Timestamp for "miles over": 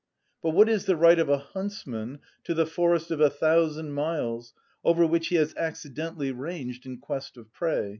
3.93-5.05